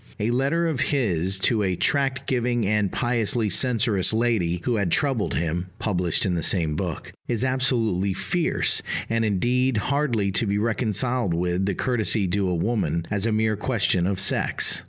[0.19, 5.35] A letter of his to a tract giving and piously censorious lady who had troubled
[5.35, 11.35] him (published in the same book) is absolutely fierce, and indeed hardly to be reconciled
[11.35, 14.79] with the courtesy due to a woman, as a mere question of sex.